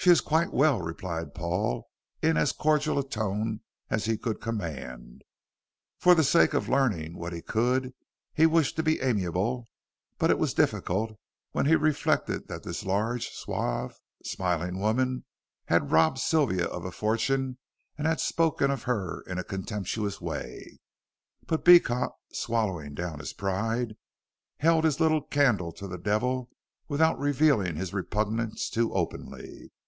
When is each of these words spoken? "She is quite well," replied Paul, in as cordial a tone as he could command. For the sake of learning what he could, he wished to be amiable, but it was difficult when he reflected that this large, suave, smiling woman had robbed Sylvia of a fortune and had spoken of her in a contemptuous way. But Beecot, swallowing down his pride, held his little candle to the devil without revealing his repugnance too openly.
"She 0.00 0.12
is 0.12 0.20
quite 0.22 0.54
well," 0.54 0.80
replied 0.80 1.34
Paul, 1.34 1.90
in 2.22 2.38
as 2.38 2.52
cordial 2.52 2.98
a 2.98 3.06
tone 3.06 3.60
as 3.90 4.06
he 4.06 4.16
could 4.16 4.40
command. 4.40 5.20
For 5.98 6.14
the 6.14 6.24
sake 6.24 6.54
of 6.54 6.66
learning 6.66 7.18
what 7.18 7.34
he 7.34 7.42
could, 7.42 7.92
he 8.32 8.46
wished 8.46 8.76
to 8.76 8.82
be 8.82 9.02
amiable, 9.02 9.68
but 10.16 10.30
it 10.30 10.38
was 10.38 10.54
difficult 10.54 11.18
when 11.50 11.66
he 11.66 11.76
reflected 11.76 12.48
that 12.48 12.62
this 12.62 12.86
large, 12.86 13.28
suave, 13.28 13.98
smiling 14.24 14.78
woman 14.78 15.26
had 15.66 15.90
robbed 15.92 16.18
Sylvia 16.20 16.64
of 16.64 16.86
a 16.86 16.90
fortune 16.92 17.58
and 17.98 18.06
had 18.06 18.18
spoken 18.20 18.70
of 18.70 18.84
her 18.84 19.20
in 19.22 19.36
a 19.36 19.44
contemptuous 19.44 20.22
way. 20.22 20.78
But 21.46 21.66
Beecot, 21.66 22.12
swallowing 22.32 22.94
down 22.94 23.18
his 23.18 23.34
pride, 23.34 23.94
held 24.60 24.84
his 24.84 25.00
little 25.00 25.20
candle 25.20 25.70
to 25.72 25.86
the 25.86 25.98
devil 25.98 26.48
without 26.86 27.18
revealing 27.18 27.76
his 27.76 27.92
repugnance 27.92 28.70
too 28.70 28.94
openly. 28.94 29.70